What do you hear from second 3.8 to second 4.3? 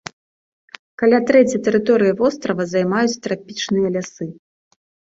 лясы.